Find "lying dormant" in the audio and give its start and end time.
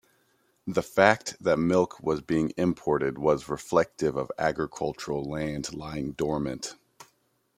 5.75-6.75